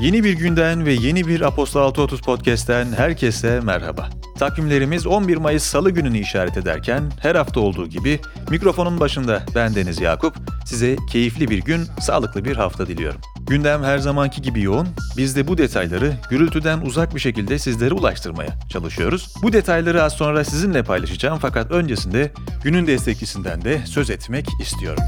Yeni 0.00 0.24
bir 0.24 0.32
günden 0.32 0.86
ve 0.86 0.92
yeni 0.92 1.26
bir 1.26 1.40
Apostol 1.40 1.80
630 1.80 2.20
Podcast'ten 2.20 2.92
herkese 2.92 3.60
merhaba. 3.60 4.08
Takvimlerimiz 4.38 5.06
11 5.06 5.36
Mayıs 5.36 5.62
Salı 5.62 5.90
gününü 5.90 6.18
işaret 6.18 6.56
ederken 6.56 7.02
her 7.22 7.34
hafta 7.34 7.60
olduğu 7.60 7.86
gibi 7.86 8.20
mikrofonun 8.50 9.00
başında 9.00 9.42
ben 9.54 9.74
Deniz 9.74 10.00
Yakup 10.00 10.36
size 10.64 10.96
keyifli 11.12 11.50
bir 11.50 11.58
gün, 11.58 11.82
sağlıklı 12.00 12.44
bir 12.44 12.56
hafta 12.56 12.86
diliyorum. 12.86 13.20
Gündem 13.46 13.82
her 13.82 13.98
zamanki 13.98 14.42
gibi 14.42 14.62
yoğun. 14.62 14.88
Biz 15.16 15.36
de 15.36 15.48
bu 15.48 15.58
detayları 15.58 16.12
gürültüden 16.30 16.80
uzak 16.80 17.14
bir 17.14 17.20
şekilde 17.20 17.58
sizlere 17.58 17.94
ulaştırmaya 17.94 18.50
çalışıyoruz. 18.68 19.34
Bu 19.42 19.52
detayları 19.52 20.02
az 20.02 20.12
sonra 20.12 20.44
sizinle 20.44 20.82
paylaşacağım 20.82 21.38
fakat 21.38 21.70
öncesinde 21.70 22.32
günün 22.64 22.86
destekçisinden 22.86 23.62
de 23.64 23.86
söz 23.86 24.10
etmek 24.10 24.46
istiyorum. 24.62 25.02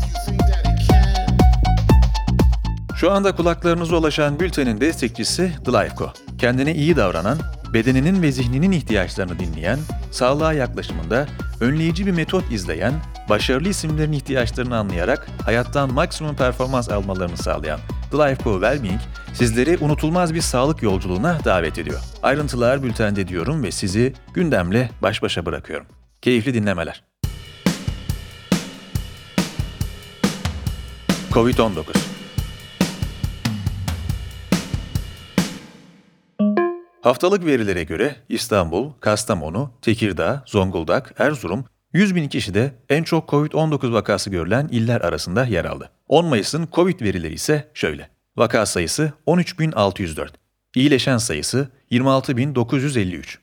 Şu 3.02 3.12
anda 3.12 3.36
kulaklarınıza 3.36 3.96
ulaşan 3.96 4.40
bültenin 4.40 4.80
destekçisi 4.80 5.52
Lifeco. 5.68 6.12
Kendine 6.38 6.74
iyi 6.74 6.96
davranan, 6.96 7.38
bedeninin 7.74 8.22
ve 8.22 8.32
zihninin 8.32 8.72
ihtiyaçlarını 8.72 9.38
dinleyen, 9.38 9.78
sağlığa 10.10 10.52
yaklaşımında 10.52 11.26
önleyici 11.60 12.06
bir 12.06 12.10
metot 12.10 12.52
izleyen, 12.52 12.94
başarılı 13.28 13.68
isimlerin 13.68 14.12
ihtiyaçlarını 14.12 14.76
anlayarak 14.76 15.28
hayattan 15.44 15.92
maksimum 15.92 16.36
performans 16.36 16.90
almalarını 16.90 17.36
sağlayan 17.36 17.80
The 18.10 18.18
Lifeco 18.18 18.52
Wellbeing 18.52 19.00
sizleri 19.34 19.78
unutulmaz 19.80 20.34
bir 20.34 20.40
sağlık 20.40 20.82
yolculuğuna 20.82 21.38
davet 21.44 21.78
ediyor. 21.78 22.00
Ayrıntılar 22.22 22.82
bültende 22.82 23.28
diyorum 23.28 23.62
ve 23.62 23.70
sizi 23.70 24.12
gündemle 24.34 24.90
baş 25.02 25.22
başa 25.22 25.46
bırakıyorum. 25.46 25.86
Keyifli 26.20 26.54
dinlemeler. 26.54 27.04
Covid-19 31.30 32.11
Haftalık 37.02 37.46
verilere 37.46 37.84
göre 37.84 38.16
İstanbul, 38.28 38.92
Kastamonu, 39.00 39.70
Tekirdağ, 39.82 40.44
Zonguldak, 40.46 41.14
Erzurum 41.18 41.64
100 41.92 42.14
bin 42.14 42.28
kişide 42.28 42.74
en 42.88 43.02
çok 43.02 43.28
COVID-19 43.28 43.92
vakası 43.92 44.30
görülen 44.30 44.68
iller 44.68 45.00
arasında 45.00 45.44
yer 45.44 45.64
aldı. 45.64 45.90
10 46.08 46.26
Mayıs'ın 46.26 46.68
COVID 46.72 47.00
verileri 47.00 47.34
ise 47.34 47.70
şöyle. 47.74 48.08
Vaka 48.36 48.66
sayısı 48.66 49.12
13.604. 49.26 50.28
İyileşen 50.74 51.18
sayısı 51.18 51.68
26.953. 51.90 53.38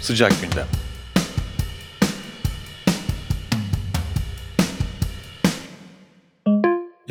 Sıcak 0.00 0.32
gündem. 0.42 0.77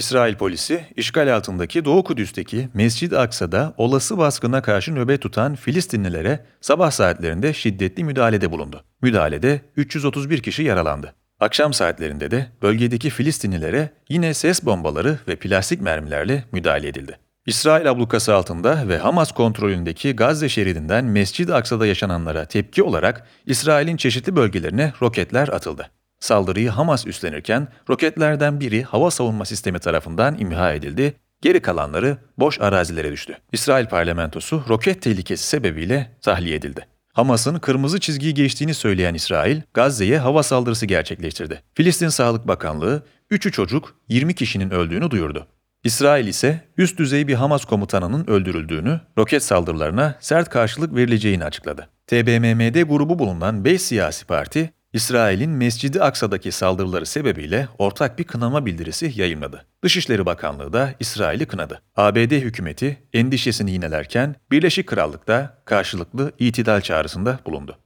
İsrail 0.07 0.35
polisi, 0.35 0.85
işgal 0.95 1.35
altındaki 1.35 1.85
Doğu 1.85 2.03
Kudüs'teki 2.03 2.69
Mescid-i 2.73 3.17
Aksa'da 3.17 3.73
olası 3.77 4.17
baskına 4.17 4.61
karşı 4.61 4.95
nöbet 4.95 5.21
tutan 5.21 5.55
Filistinlilere 5.55 6.45
sabah 6.61 6.91
saatlerinde 6.91 7.53
şiddetli 7.53 8.03
müdahalede 8.03 8.51
bulundu. 8.51 8.83
Müdahalede 9.01 9.61
331 9.75 10.41
kişi 10.41 10.63
yaralandı. 10.63 11.13
Akşam 11.39 11.73
saatlerinde 11.73 12.31
de 12.31 12.47
bölgedeki 12.61 13.09
Filistinlilere 13.09 13.89
yine 14.09 14.33
ses 14.33 14.65
bombaları 14.65 15.19
ve 15.27 15.35
plastik 15.35 15.81
mermilerle 15.81 16.43
müdahale 16.51 16.87
edildi. 16.87 17.17
İsrail 17.45 17.91
ablukası 17.91 18.35
altında 18.35 18.87
ve 18.87 18.97
Hamas 18.97 19.31
kontrolündeki 19.31 20.15
Gazze 20.15 20.49
şeridinden 20.49 21.05
Mescid-i 21.05 21.53
Aksa'da 21.53 21.87
yaşananlara 21.87 22.45
tepki 22.45 22.83
olarak 22.83 23.27
İsrail'in 23.45 23.97
çeşitli 23.97 24.35
bölgelerine 24.35 24.93
roketler 25.01 25.47
atıldı. 25.47 25.89
Saldırıyı 26.19 26.69
Hamas 26.69 27.07
üstlenirken 27.07 27.67
roketlerden 27.89 28.59
biri 28.59 28.83
hava 28.83 29.11
savunma 29.11 29.45
sistemi 29.45 29.79
tarafından 29.79 30.37
imha 30.39 30.73
edildi, 30.73 31.13
geri 31.41 31.59
kalanları 31.59 32.17
boş 32.37 32.61
arazilere 32.61 33.11
düştü. 33.11 33.37
İsrail 33.51 33.85
parlamentosu 33.85 34.63
roket 34.69 35.01
tehlikesi 35.01 35.47
sebebiyle 35.47 36.17
tahliye 36.21 36.55
edildi. 36.55 36.87
Hamas'ın 37.13 37.59
kırmızı 37.59 37.99
çizgiyi 37.99 38.33
geçtiğini 38.33 38.73
söyleyen 38.73 39.13
İsrail, 39.13 39.61
Gazze'ye 39.73 40.19
hava 40.19 40.43
saldırısı 40.43 40.85
gerçekleştirdi. 40.85 41.63
Filistin 41.73 42.09
Sağlık 42.09 42.47
Bakanlığı, 42.47 43.03
3'ü 43.31 43.51
çocuk, 43.51 43.95
20 44.09 44.35
kişinin 44.35 44.69
öldüğünü 44.69 45.11
duyurdu. 45.11 45.47
İsrail 45.83 46.27
ise 46.27 46.61
üst 46.77 46.99
düzey 46.99 47.27
bir 47.27 47.33
Hamas 47.33 47.65
komutanının 47.65 48.27
öldürüldüğünü, 48.27 49.01
roket 49.17 49.43
saldırılarına 49.43 50.15
sert 50.19 50.49
karşılık 50.49 50.95
verileceğini 50.95 51.45
açıkladı. 51.45 51.89
TBMM'de 52.07 52.83
grubu 52.83 53.19
bulunan 53.19 53.65
5 53.65 53.81
siyasi 53.81 54.25
parti, 54.25 54.73
İsrail'in 54.97 55.49
Mescidi 55.49 56.01
Aksa'daki 56.01 56.51
saldırıları 56.51 57.05
sebebiyle 57.05 57.67
ortak 57.77 58.19
bir 58.19 58.23
kınama 58.23 58.65
bildirisi 58.65 59.11
yayınladı. 59.15 59.65
Dışişleri 59.83 60.25
Bakanlığı 60.25 60.73
da 60.73 60.93
İsrail'i 60.99 61.45
kınadı. 61.45 61.81
ABD 61.95 62.31
hükümeti 62.31 62.97
endişesini 63.13 63.71
yinelerken 63.71 64.35
Birleşik 64.51 64.87
Krallık'ta 64.87 65.61
karşılıklı 65.65 66.31
itidal 66.39 66.81
çağrısında 66.81 67.39
bulundu. 67.45 67.77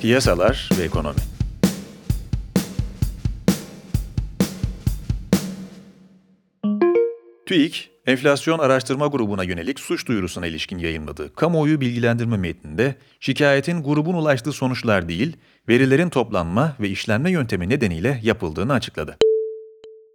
Piyasalar 0.00 0.68
ve 0.78 0.82
ekonomi 0.82 1.20
TÜİK, 7.46 7.90
Enflasyon 8.06 8.58
Araştırma 8.58 9.06
Grubu'na 9.06 9.44
yönelik 9.44 9.80
suç 9.80 10.06
duyurusuna 10.06 10.46
ilişkin 10.46 10.78
yayınladığı 10.78 11.34
kamuoyu 11.34 11.80
bilgilendirme 11.80 12.36
metninde 12.36 12.94
şikayetin 13.20 13.82
grubun 13.82 14.14
ulaştığı 14.14 14.52
sonuçlar 14.52 15.08
değil, 15.08 15.36
verilerin 15.68 16.08
toplanma 16.08 16.76
ve 16.80 16.88
işlenme 16.88 17.30
yöntemi 17.30 17.68
nedeniyle 17.68 18.20
yapıldığını 18.22 18.72
açıkladı. 18.72 19.16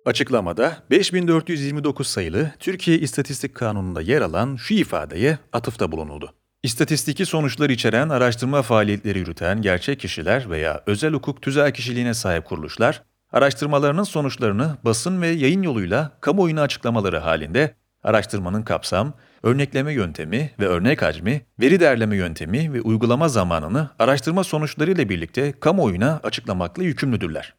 Açıklamada 0.06 0.84
5429 0.90 2.08
sayılı 2.08 2.52
Türkiye 2.60 3.00
İstatistik 3.00 3.56
Kanunu'nda 3.56 4.02
yer 4.02 4.22
alan 4.22 4.56
şu 4.56 4.74
ifadeye 4.74 5.38
atıfta 5.54 5.92
bulunuldu. 5.92 6.34
İstatistiki 6.64 7.26
sonuçlar 7.26 7.70
içeren 7.70 8.10
araştırma 8.10 8.62
faaliyetleri 8.62 9.20
yürüten 9.20 9.62
gerçek 9.62 10.00
kişiler 10.00 10.50
veya 10.50 10.84
özel 10.86 11.14
hukuk 11.14 11.42
tüzel 11.42 11.74
kişiliğine 11.74 12.14
sahip 12.14 12.46
kuruluşlar, 12.46 13.04
araştırmalarının 13.32 14.04
sonuçlarını 14.04 14.78
basın 14.86 15.22
ve 15.22 15.28
yayın 15.28 15.62
yoluyla 15.62 16.12
kamuoyuna 16.22 16.62
açıklamaları 16.62 17.18
halinde 17.18 17.79
araştırmanın 18.04 18.62
kapsam, 18.62 19.14
örnekleme 19.44 19.94
yöntemi 19.94 20.52
ve 20.60 20.68
örnek 20.68 21.02
hacmi, 21.02 21.42
veri 21.62 21.80
derleme 21.80 22.18
yöntemi 22.18 22.74
ve 22.74 22.82
uygulama 22.82 23.28
zamanını 23.28 23.90
araştırma 24.00 24.44
sonuçları 24.44 24.92
ile 24.92 25.10
birlikte 25.10 25.52
kamuoyuna 25.52 26.20
açıklamakla 26.24 26.84
yükümlüdürler. 26.84 27.54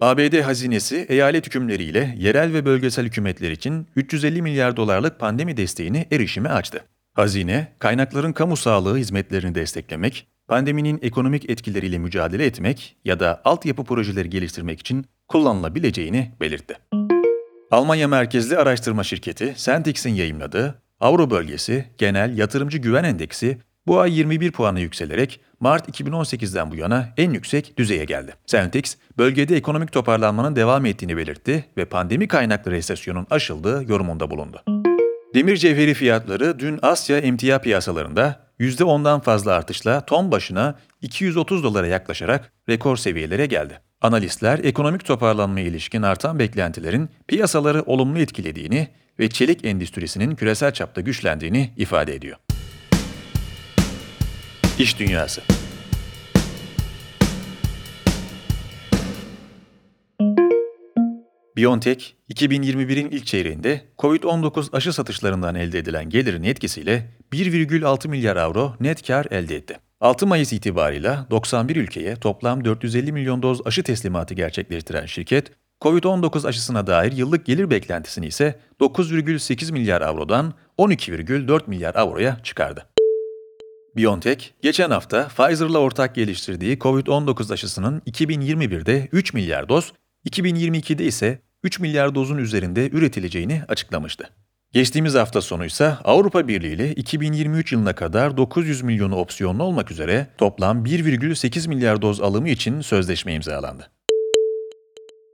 ABD 0.00 0.40
hazinesi 0.40 1.06
eyalet 1.08 1.46
hükümleriyle 1.46 2.14
yerel 2.18 2.52
ve 2.52 2.64
bölgesel 2.64 3.06
hükümetler 3.06 3.50
için 3.50 3.86
350 3.96 4.42
milyar 4.42 4.76
dolarlık 4.76 5.18
pandemi 5.20 5.56
desteğini 5.56 6.06
erişime 6.12 6.48
açtı. 6.48 6.84
Hazine, 7.14 7.72
kaynakların 7.78 8.32
kamu 8.32 8.56
sağlığı 8.56 8.96
hizmetlerini 8.96 9.54
desteklemek, 9.54 10.26
pandeminin 10.48 10.98
ekonomik 11.02 11.50
etkileriyle 11.50 11.98
mücadele 11.98 12.46
etmek 12.46 12.96
ya 13.04 13.20
da 13.20 13.42
altyapı 13.44 13.84
projeleri 13.84 14.30
geliştirmek 14.30 14.80
için 14.80 15.06
kullanılabileceğini 15.28 16.32
belirtti. 16.40 16.74
Almanya 17.70 18.08
merkezli 18.08 18.56
araştırma 18.58 19.04
şirketi 19.04 19.54
Sentix'in 19.56 20.14
yayımladığı 20.14 20.82
Avro 21.00 21.30
Bölgesi 21.30 21.86
Genel 21.98 22.38
Yatırımcı 22.38 22.78
Güven 22.78 23.04
Endeksi 23.04 23.58
bu 23.86 24.00
ay 24.00 24.18
21 24.18 24.52
puanı 24.52 24.80
yükselerek 24.80 25.40
Mart 25.60 26.00
2018'den 26.00 26.70
bu 26.70 26.76
yana 26.76 27.08
en 27.16 27.30
yüksek 27.30 27.78
düzeye 27.78 28.04
geldi. 28.04 28.34
Sentix, 28.46 28.96
bölgede 29.18 29.56
ekonomik 29.56 29.92
toparlanmanın 29.92 30.56
devam 30.56 30.86
ettiğini 30.86 31.16
belirtti 31.16 31.64
ve 31.76 31.84
pandemi 31.84 32.28
kaynaklı 32.28 32.70
resesyonun 32.70 33.26
aşıldığı 33.30 33.84
yorumunda 33.88 34.30
bulundu. 34.30 34.62
Demir 35.34 35.56
cevheri 35.56 35.94
fiyatları 35.94 36.58
dün 36.58 36.78
Asya 36.82 37.18
emtia 37.18 37.58
piyasalarında 37.58 38.40
%10'dan 38.60 39.20
fazla 39.20 39.52
artışla 39.52 40.06
ton 40.06 40.32
başına 40.32 40.78
230 41.02 41.64
dolara 41.64 41.86
yaklaşarak 41.86 42.52
rekor 42.68 42.96
seviyelere 42.96 43.46
geldi. 43.46 43.80
Analistler 44.02 44.58
ekonomik 44.58 45.04
toparlanmaya 45.04 45.66
ilişkin 45.66 46.02
artan 46.02 46.38
beklentilerin 46.38 47.08
piyasaları 47.28 47.82
olumlu 47.82 48.18
etkilediğini 48.18 48.88
ve 49.18 49.28
çelik 49.28 49.64
endüstrisinin 49.64 50.34
küresel 50.34 50.72
çapta 50.72 51.00
güçlendiğini 51.00 51.70
ifade 51.76 52.14
ediyor. 52.14 52.36
İş 54.78 54.98
Dünyası 54.98 55.42
BioNTech, 61.56 62.04
2021'in 62.30 63.10
ilk 63.10 63.26
çeyreğinde 63.26 63.80
COVID-19 63.98 64.76
aşı 64.76 64.92
satışlarından 64.92 65.54
elde 65.54 65.78
edilen 65.78 66.10
gelirin 66.10 66.42
etkisiyle 66.42 67.06
1,6 67.32 68.08
milyar 68.08 68.36
avro 68.36 68.74
net 68.80 69.06
kar 69.06 69.26
elde 69.30 69.56
etti. 69.56 69.89
6 70.00 70.26
Mayıs 70.26 70.52
itibarıyla 70.52 71.26
91 71.30 71.76
ülkeye 71.76 72.16
toplam 72.16 72.64
450 72.64 73.12
milyon 73.12 73.42
doz 73.42 73.66
aşı 73.66 73.82
teslimatı 73.82 74.34
gerçekleştiren 74.34 75.06
şirket, 75.06 75.52
COVID-19 75.80 76.48
aşısına 76.48 76.86
dair 76.86 77.12
yıllık 77.12 77.46
gelir 77.46 77.70
beklentisini 77.70 78.26
ise 78.26 78.60
9,8 78.80 79.72
milyar 79.72 80.00
avrodan 80.02 80.54
12,4 80.78 81.62
milyar 81.66 81.94
avroya 81.94 82.36
çıkardı. 82.42 82.86
BioNTech, 83.96 84.50
geçen 84.62 84.90
hafta 84.90 85.28
Pfizer'la 85.28 85.78
ortak 85.78 86.14
geliştirdiği 86.14 86.78
COVID-19 86.78 87.52
aşısının 87.52 88.00
2021'de 88.00 89.08
3 89.12 89.34
milyar 89.34 89.68
doz, 89.68 89.92
2022'de 90.28 91.04
ise 91.04 91.38
3 91.62 91.80
milyar 91.80 92.14
dozun 92.14 92.38
üzerinde 92.38 92.90
üretileceğini 92.90 93.62
açıklamıştı. 93.68 94.30
Geçtiğimiz 94.72 95.14
hafta 95.14 95.40
sonu 95.40 95.64
ise 95.64 95.94
Avrupa 96.04 96.48
Birliği 96.48 96.74
ile 96.74 96.94
2023 96.94 97.72
yılına 97.72 97.94
kadar 97.94 98.36
900 98.36 98.82
milyonu 98.82 99.16
opsiyonlu 99.16 99.62
olmak 99.62 99.90
üzere 99.90 100.26
toplam 100.38 100.84
1,8 100.84 101.68
milyar 101.68 102.02
doz 102.02 102.20
alımı 102.20 102.48
için 102.48 102.80
sözleşme 102.80 103.34
imzalandı. 103.34 103.90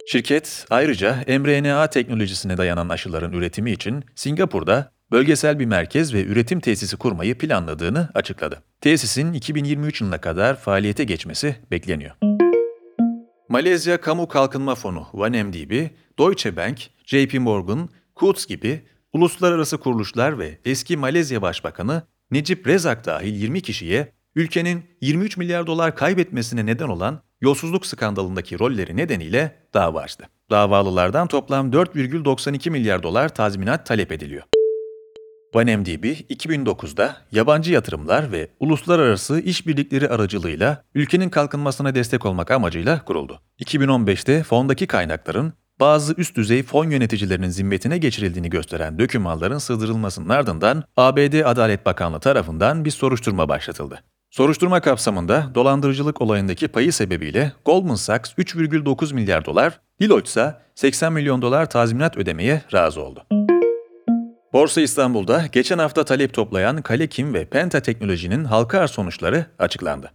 Şirket 0.06 0.66
ayrıca 0.70 1.24
mRNA 1.28 1.86
teknolojisine 1.86 2.56
dayanan 2.56 2.88
aşıların 2.88 3.32
üretimi 3.32 3.70
için 3.70 4.04
Singapur'da 4.14 4.92
bölgesel 5.12 5.58
bir 5.58 5.66
merkez 5.66 6.14
ve 6.14 6.24
üretim 6.24 6.60
tesisi 6.60 6.96
kurmayı 6.96 7.38
planladığını 7.38 8.08
açıkladı. 8.14 8.62
Tesisin 8.80 9.32
2023 9.32 10.00
yılına 10.00 10.20
kadar 10.20 10.56
faaliyete 10.56 11.04
geçmesi 11.04 11.56
bekleniyor. 11.70 12.14
Malezya 13.48 14.00
Kamu 14.00 14.28
Kalkınma 14.28 14.74
Fonu 14.74 15.06
OneMDB, 15.12 15.88
Deutsche 16.18 16.56
Bank, 16.56 16.78
JP 17.04 17.34
Morgan, 17.34 17.88
Coutts 18.16 18.46
gibi 18.46 18.82
uluslararası 19.16 19.78
kuruluşlar 19.78 20.38
ve 20.38 20.58
eski 20.64 20.96
Malezya 20.96 21.42
Başbakanı 21.42 22.02
Necip 22.30 22.66
Rezak 22.66 23.06
dahil 23.06 23.34
20 23.34 23.60
kişiye 23.60 24.12
ülkenin 24.34 24.84
23 25.00 25.36
milyar 25.36 25.66
dolar 25.66 25.96
kaybetmesine 25.96 26.66
neden 26.66 26.88
olan 26.88 27.22
yolsuzluk 27.40 27.86
skandalındaki 27.86 28.58
rolleri 28.58 28.96
nedeniyle 28.96 29.56
dava 29.74 30.00
açtı. 30.00 30.28
Davalılardan 30.50 31.26
toplam 31.26 31.70
4,92 31.70 32.70
milyar 32.70 33.02
dolar 33.02 33.28
tazminat 33.28 33.86
talep 33.86 34.12
ediliyor. 34.12 34.42
OneMDB 35.54 36.04
2009'da 36.04 37.16
yabancı 37.32 37.72
yatırımlar 37.72 38.32
ve 38.32 38.48
uluslararası 38.60 39.40
işbirlikleri 39.40 40.08
aracılığıyla 40.08 40.84
ülkenin 40.94 41.28
kalkınmasına 41.28 41.94
destek 41.94 42.26
olmak 42.26 42.50
amacıyla 42.50 43.04
kuruldu. 43.04 43.40
2015'te 43.60 44.42
fondaki 44.42 44.86
kaynakların 44.86 45.52
bazı 45.80 46.14
üst 46.14 46.36
düzey 46.36 46.62
fon 46.62 46.90
yöneticilerinin 46.90 47.48
zimmetine 47.48 47.98
geçirildiğini 47.98 48.50
gösteren 48.50 48.98
dökümanların 48.98 49.58
sığdırılmasının 49.58 50.28
ardından 50.28 50.84
ABD 50.96 51.44
Adalet 51.44 51.86
Bakanlığı 51.86 52.20
tarafından 52.20 52.84
bir 52.84 52.90
soruşturma 52.90 53.48
başlatıldı. 53.48 54.02
Soruşturma 54.30 54.80
kapsamında 54.80 55.50
dolandırıcılık 55.54 56.20
olayındaki 56.20 56.68
payı 56.68 56.92
sebebiyle 56.92 57.52
Goldman 57.64 57.94
Sachs 57.94 58.32
3,9 58.32 59.14
milyar 59.14 59.44
dolar, 59.44 59.80
Deloitte 60.00 60.28
ise 60.28 60.54
80 60.74 61.12
milyon 61.12 61.42
dolar 61.42 61.70
tazminat 61.70 62.16
ödemeye 62.16 62.62
razı 62.72 63.02
oldu. 63.02 63.26
Borsa 64.52 64.80
İstanbul'da 64.80 65.46
geçen 65.52 65.78
hafta 65.78 66.04
talep 66.04 66.34
toplayan 66.34 66.82
Kalekim 66.82 67.34
ve 67.34 67.44
Penta 67.44 67.80
Teknoloji'nin 67.80 68.44
halka 68.44 68.80
arz 68.80 68.90
sonuçları 68.90 69.46
açıklandı. 69.58 70.10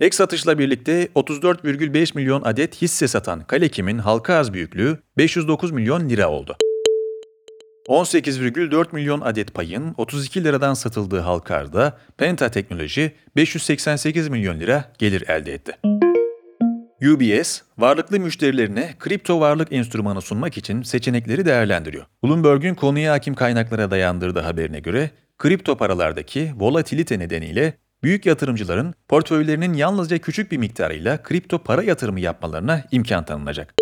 Ek 0.00 0.16
satışla 0.16 0.58
birlikte 0.58 1.08
34,5 1.14 2.14
milyon 2.14 2.42
adet 2.42 2.82
hisse 2.82 3.08
satan 3.08 3.40
Kalekim'in 3.40 3.98
halka 3.98 4.34
arz 4.34 4.52
büyüklüğü 4.52 4.98
509 5.16 5.70
milyon 5.70 6.08
lira 6.08 6.30
oldu. 6.30 6.56
18,4 7.88 8.86
milyon 8.92 9.20
adet 9.20 9.54
payın 9.54 9.94
32 9.96 10.44
liradan 10.44 10.74
satıldığı 10.74 11.20
halka 11.20 11.54
arzda 11.54 11.98
Penta 12.18 12.50
Teknoloji 12.50 13.12
588 13.36 14.28
milyon 14.28 14.60
lira 14.60 14.92
gelir 14.98 15.28
elde 15.28 15.52
etti. 15.52 15.76
UBS, 17.12 17.62
varlıklı 17.78 18.20
müşterilerine 18.20 18.94
kripto 18.98 19.40
varlık 19.40 19.72
enstrümanı 19.72 20.22
sunmak 20.22 20.56
için 20.56 20.82
seçenekleri 20.82 21.46
değerlendiriyor. 21.46 22.04
Bloomberg'un 22.24 22.74
konuya 22.74 23.12
hakim 23.12 23.34
kaynaklara 23.34 23.90
dayandırdığı 23.90 24.40
haberine 24.40 24.80
göre, 24.80 25.10
kripto 25.38 25.76
paralardaki 25.76 26.52
volatilite 26.56 27.18
nedeniyle 27.18 27.74
büyük 28.02 28.26
yatırımcıların 28.26 28.94
portföylerinin 29.08 29.74
yalnızca 29.74 30.18
küçük 30.18 30.52
bir 30.52 30.56
miktarıyla 30.56 31.22
kripto 31.22 31.58
para 31.58 31.82
yatırımı 31.82 32.20
yapmalarına 32.20 32.84
imkan 32.90 33.24
tanınacak. 33.24 33.74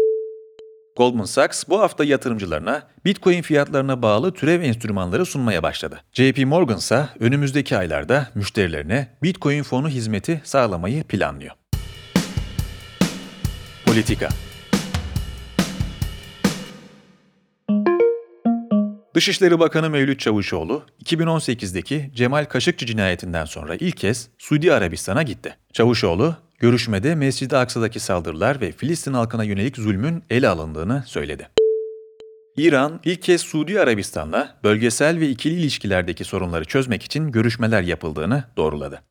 Goldman 0.96 1.24
Sachs 1.24 1.64
bu 1.68 1.80
hafta 1.80 2.04
yatırımcılarına 2.04 2.82
Bitcoin 3.04 3.42
fiyatlarına 3.42 4.02
bağlı 4.02 4.34
türev 4.34 4.62
enstrümanları 4.62 5.26
sunmaya 5.26 5.62
başladı. 5.62 6.00
JP 6.12 6.38
Morgan 6.46 6.78
ise 6.78 7.08
önümüzdeki 7.20 7.76
aylarda 7.76 8.28
müşterilerine 8.34 9.08
Bitcoin 9.22 9.62
fonu 9.62 9.88
hizmeti 9.88 10.40
sağlamayı 10.44 11.04
planlıyor. 11.04 11.54
Politika 13.86 14.28
Dışişleri 19.16 19.60
Bakanı 19.60 19.90
Mevlüt 19.90 20.20
Çavuşoğlu, 20.20 20.82
2018'deki 21.04 22.10
Cemal 22.14 22.44
Kaşıkçı 22.44 22.86
cinayetinden 22.86 23.44
sonra 23.44 23.74
ilk 23.74 23.96
kez 23.96 24.28
Suudi 24.38 24.72
Arabistan'a 24.72 25.22
gitti. 25.22 25.56
Çavuşoğlu, 25.72 26.36
görüşmede 26.58 27.14
Mescid-i 27.14 27.56
Aksa'daki 27.56 28.00
saldırılar 28.00 28.60
ve 28.60 28.72
Filistin 28.72 29.12
halkına 29.12 29.44
yönelik 29.44 29.76
zulmün 29.76 30.24
ele 30.30 30.48
alındığını 30.48 31.04
söyledi. 31.06 31.48
İran, 32.56 33.00
ilk 33.04 33.22
kez 33.22 33.40
Suudi 33.40 33.80
Arabistan'la 33.80 34.56
bölgesel 34.64 35.20
ve 35.20 35.28
ikili 35.28 35.54
ilişkilerdeki 35.54 36.24
sorunları 36.24 36.64
çözmek 36.64 37.02
için 37.02 37.32
görüşmeler 37.32 37.82
yapıldığını 37.82 38.44
doğruladı. 38.56 39.02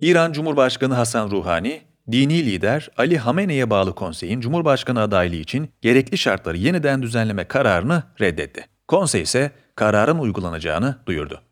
İran 0.00 0.32
Cumhurbaşkanı 0.32 0.94
Hasan 0.94 1.30
Ruhani, 1.30 1.82
dini 2.12 2.46
lider 2.46 2.90
Ali 2.96 3.18
Hamene'ye 3.18 3.70
bağlı 3.70 3.94
konseyin 3.94 4.40
Cumhurbaşkanı 4.40 5.00
adaylığı 5.00 5.36
için 5.36 5.70
gerekli 5.80 6.18
şartları 6.18 6.56
yeniden 6.56 7.02
düzenleme 7.02 7.44
kararını 7.44 8.02
reddetti. 8.20 8.66
Konsey 8.88 9.22
ise 9.22 9.50
kararın 9.74 10.18
uygulanacağını 10.18 10.98
duyurdu. 11.06 11.42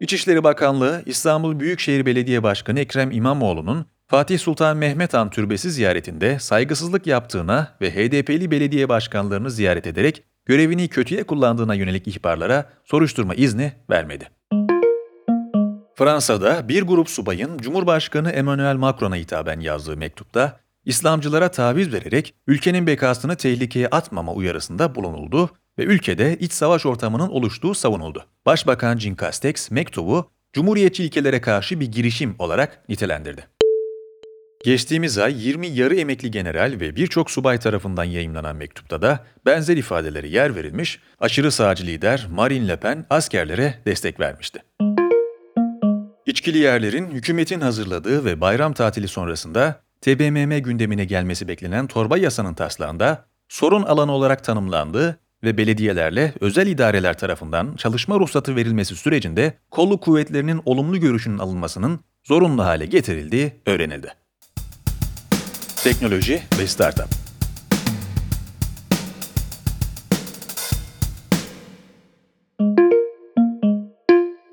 İçişleri 0.00 0.44
Bakanlığı, 0.44 1.02
İstanbul 1.06 1.60
Büyükşehir 1.60 2.06
Belediye 2.06 2.42
Başkanı 2.42 2.80
Ekrem 2.80 3.10
İmamoğlu'nun 3.10 3.86
Fatih 4.06 4.38
Sultan 4.38 4.76
Mehmet 4.76 5.14
Han 5.14 5.30
Türbesi 5.30 5.70
ziyaretinde 5.70 6.38
saygısızlık 6.38 7.06
yaptığına 7.06 7.76
ve 7.80 7.90
HDP'li 7.90 8.50
belediye 8.50 8.88
başkanlarını 8.88 9.50
ziyaret 9.50 9.86
ederek 9.86 10.22
görevini 10.44 10.88
kötüye 10.88 11.24
kullandığına 11.24 11.74
yönelik 11.74 12.08
ihbarlara 12.08 12.70
soruşturma 12.84 13.34
izni 13.34 13.72
vermedi. 13.90 14.35
Fransa'da 15.98 16.68
bir 16.68 16.82
grup 16.82 17.10
subayın 17.10 17.58
Cumhurbaşkanı 17.58 18.30
Emmanuel 18.30 18.76
Macron'a 18.76 19.16
hitaben 19.16 19.60
yazdığı 19.60 19.96
mektupta 19.96 20.60
İslamcılara 20.84 21.50
taviz 21.50 21.92
vererek 21.92 22.34
ülkenin 22.46 22.86
bekasını 22.86 23.36
tehlikeye 23.36 23.88
atmama 23.88 24.32
uyarısında 24.32 24.94
bulunuldu 24.94 25.50
ve 25.78 25.84
ülkede 25.84 26.36
iç 26.40 26.52
savaş 26.52 26.86
ortamının 26.86 27.28
oluştuğu 27.28 27.74
savunuldu. 27.74 28.26
Başbakan 28.46 28.98
Jean 28.98 29.16
Castex 29.20 29.70
mektubu 29.70 30.30
Cumhuriyetçi 30.52 31.04
ilkelere 31.04 31.40
karşı 31.40 31.80
bir 31.80 31.86
girişim 31.86 32.34
olarak 32.38 32.88
nitelendirdi. 32.88 33.46
Geçtiğimiz 34.64 35.18
ay 35.18 35.46
20 35.46 35.66
yarı 35.66 35.96
emekli 35.96 36.30
general 36.30 36.76
ve 36.80 36.96
birçok 36.96 37.30
subay 37.30 37.58
tarafından 37.58 38.04
yayımlanan 38.04 38.56
mektupta 38.56 39.02
da 39.02 39.24
benzer 39.46 39.76
ifadeleri 39.76 40.30
yer 40.30 40.56
verilmiş, 40.56 41.00
aşırı 41.20 41.52
sağcı 41.52 41.86
lider 41.86 42.26
Marine 42.30 42.68
Le 42.68 42.76
Pen 42.76 43.06
askerlere 43.10 43.74
destek 43.86 44.20
vermişti. 44.20 44.62
İçkili 46.36 46.58
yerlerin 46.58 47.10
hükümetin 47.10 47.60
hazırladığı 47.60 48.24
ve 48.24 48.40
bayram 48.40 48.72
tatili 48.72 49.08
sonrasında 49.08 49.80
TBMM 50.00 50.58
gündemine 50.58 51.04
gelmesi 51.04 51.48
beklenen 51.48 51.86
torba 51.86 52.18
yasanın 52.18 52.54
taslağında 52.54 53.24
sorun 53.48 53.82
alanı 53.82 54.12
olarak 54.12 54.44
tanımlandığı 54.44 55.18
ve 55.42 55.56
belediyelerle 55.56 56.32
özel 56.40 56.66
idareler 56.66 57.18
tarafından 57.18 57.76
çalışma 57.76 58.20
ruhsatı 58.20 58.56
verilmesi 58.56 58.96
sürecinde 58.96 59.58
kolluk 59.70 60.02
kuvvetlerinin 60.02 60.62
olumlu 60.64 61.00
görüşünün 61.00 61.38
alınmasının 61.38 62.00
zorunlu 62.24 62.64
hale 62.64 62.86
getirildiği 62.86 63.52
öğrenildi. 63.66 64.14
Teknoloji 65.76 66.42
ve 66.58 66.66
Startup 66.66 67.25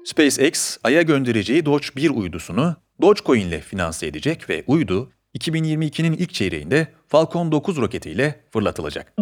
SpaceX, 0.04 0.78
Ay'a 0.84 1.02
göndereceği 1.02 1.66
Doge 1.66 1.88
1 1.96 2.10
uydusunu 2.10 2.76
Dogecoin 3.02 3.48
ile 3.48 3.60
finanse 3.60 4.08
edecek 4.08 4.50
ve 4.50 4.64
uydu 4.68 5.12
2022'nin 5.38 6.14
ilk 6.14 6.34
çeyreğinde 6.34 6.88
Falcon 7.08 7.52
9 7.52 7.78
roketiyle 7.78 8.44
fırlatılacak. 8.52 9.14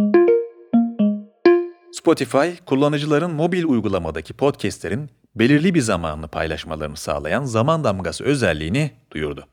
Spotify, 1.91 2.47
kullanıcıların 2.65 3.31
mobil 3.31 3.63
uygulamadaki 3.63 4.33
podcastlerin 4.33 5.09
belirli 5.35 5.73
bir 5.73 5.81
zamanını 5.81 6.27
paylaşmalarını 6.27 6.97
sağlayan 6.97 7.43
zaman 7.43 7.83
damgası 7.83 8.23
özelliğini 8.23 8.91
duyurdu. 9.11 9.47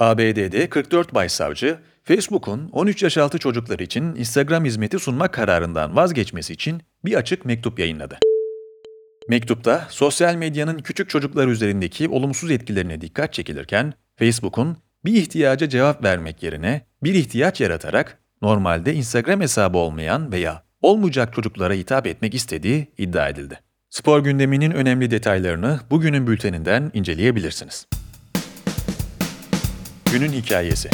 ABD'de 0.00 0.68
44 0.68 1.14
başsavcı, 1.14 1.78
Facebook'un 2.04 2.68
13 2.72 3.02
yaş 3.02 3.18
altı 3.18 3.38
çocuklar 3.38 3.78
için 3.78 4.14
Instagram 4.14 4.64
hizmeti 4.64 4.98
sunma 4.98 5.28
kararından 5.28 5.96
vazgeçmesi 5.96 6.52
için 6.52 6.82
bir 7.04 7.14
açık 7.14 7.44
mektup 7.44 7.78
yayınladı. 7.78 8.18
Mektupta 9.28 9.86
sosyal 9.90 10.34
medyanın 10.34 10.78
küçük 10.78 11.10
çocuklar 11.10 11.48
üzerindeki 11.48 12.08
olumsuz 12.08 12.50
etkilerine 12.50 13.00
dikkat 13.00 13.32
çekilirken, 13.32 13.94
Facebook'un 14.16 14.76
bir 15.04 15.12
ihtiyaca 15.12 15.68
cevap 15.68 16.04
vermek 16.04 16.42
yerine 16.42 16.86
bir 17.02 17.14
ihtiyaç 17.14 17.60
yaratarak 17.60 18.18
normalde 18.42 18.94
Instagram 18.94 19.40
hesabı 19.40 19.78
olmayan 19.78 20.32
veya 20.32 20.62
olmayacak 20.82 21.34
çocuklara 21.34 21.74
hitap 21.74 22.06
etmek 22.06 22.34
istediği 22.34 22.92
iddia 22.98 23.28
edildi. 23.28 23.60
Spor 23.90 24.24
gündeminin 24.24 24.70
önemli 24.70 25.10
detaylarını 25.10 25.80
bugünün 25.90 26.26
bülteninden 26.26 26.90
inceleyebilirsiniz. 26.94 27.86
Günün 30.12 30.32
hikayesi 30.32 30.90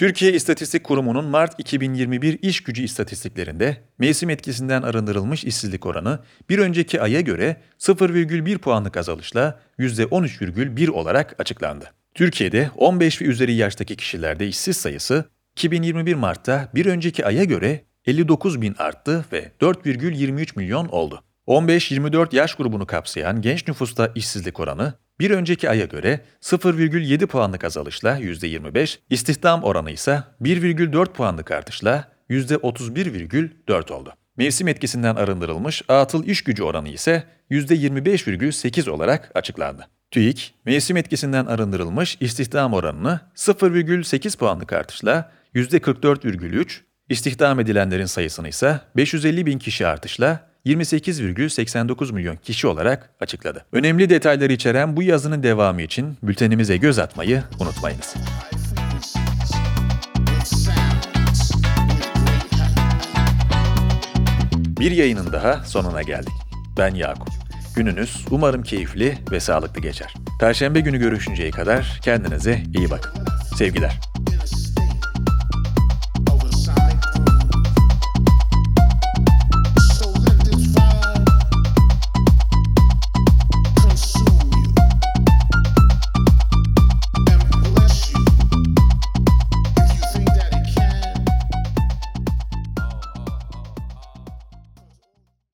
Türkiye 0.00 0.32
İstatistik 0.32 0.84
Kurumu'nun 0.84 1.24
Mart 1.24 1.60
2021 1.60 2.38
iş 2.42 2.62
gücü 2.62 2.82
istatistiklerinde 2.82 3.76
mevsim 3.98 4.30
etkisinden 4.30 4.82
arındırılmış 4.82 5.44
işsizlik 5.44 5.86
oranı 5.86 6.18
bir 6.48 6.58
önceki 6.58 7.00
aya 7.00 7.20
göre 7.20 7.56
0,1 7.78 8.58
puanlık 8.58 8.96
azalışla 8.96 9.60
%13,1 9.78 10.90
olarak 10.90 11.34
açıklandı. 11.38 11.92
Türkiye'de 12.14 12.70
15 12.76 13.22
ve 13.22 13.24
üzeri 13.24 13.54
yaştaki 13.54 13.96
kişilerde 13.96 14.48
işsiz 14.48 14.76
sayısı 14.76 15.24
2021 15.52 16.14
Mart'ta 16.14 16.68
bir 16.74 16.86
önceki 16.86 17.26
aya 17.26 17.44
göre 17.44 17.84
59 18.06 18.60
bin 18.60 18.74
arttı 18.78 19.24
ve 19.32 19.52
4,23 19.60 20.48
milyon 20.56 20.86
oldu. 20.86 21.22
15-24 21.46 22.36
yaş 22.36 22.54
grubunu 22.54 22.86
kapsayan 22.86 23.42
genç 23.42 23.68
nüfusta 23.68 24.12
işsizlik 24.14 24.60
oranı 24.60 24.94
bir 25.20 25.30
önceki 25.30 25.70
aya 25.70 25.84
göre 25.84 26.20
0,7 26.42 27.26
puanlık 27.26 27.64
azalışla 27.64 28.18
%25, 28.18 28.98
istihdam 29.10 29.62
oranı 29.62 29.90
ise 29.90 30.22
1,4 30.42 31.12
puanlık 31.12 31.50
artışla 31.50 32.08
%31,4 32.30 33.92
oldu. 33.92 34.12
Mevsim 34.36 34.68
etkisinden 34.68 35.16
arındırılmış 35.16 35.82
atıl 35.88 36.24
iş 36.24 36.44
gücü 36.44 36.62
oranı 36.62 36.88
ise 36.88 37.24
%25,8 37.50 38.90
olarak 38.90 39.30
açıklandı. 39.34 39.88
TÜİK, 40.10 40.54
mevsim 40.64 40.96
etkisinden 40.96 41.46
arındırılmış 41.46 42.16
istihdam 42.20 42.74
oranını 42.74 43.20
0,8 43.36 44.38
puanlık 44.38 44.72
artışla 44.72 45.32
%44,3, 45.54 46.80
istihdam 47.08 47.60
edilenlerin 47.60 48.06
sayısını 48.06 48.48
ise 48.48 48.80
550 48.96 49.46
bin 49.46 49.58
kişi 49.58 49.86
artışla 49.86 50.49
28,89 50.66 52.12
milyon 52.12 52.36
kişi 52.36 52.66
olarak 52.66 53.10
açıkladı. 53.20 53.64
Önemli 53.72 54.10
detayları 54.10 54.52
içeren 54.52 54.96
bu 54.96 55.02
yazının 55.02 55.42
devamı 55.42 55.82
için 55.82 56.18
bültenimize 56.22 56.76
göz 56.76 56.98
atmayı 56.98 57.42
unutmayınız. 57.60 58.14
Bir 64.80 64.90
yayının 64.90 65.32
daha 65.32 65.64
sonuna 65.64 66.02
geldik. 66.02 66.32
Ben 66.78 66.94
Yakup. 66.94 67.28
Gününüz 67.76 68.24
umarım 68.30 68.62
keyifli 68.62 69.18
ve 69.30 69.40
sağlıklı 69.40 69.80
geçer. 69.80 70.14
Perşembe 70.40 70.80
günü 70.80 70.98
görüşünceye 70.98 71.50
kadar 71.50 72.00
kendinize 72.02 72.62
iyi 72.74 72.90
bakın. 72.90 73.12
Sevgiler. 73.56 74.09